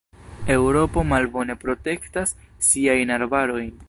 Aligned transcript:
Eŭropo 0.53 1.03
malbone 1.09 1.57
protektas 1.65 2.33
siajn 2.71 3.13
arbarojn. 3.19 3.71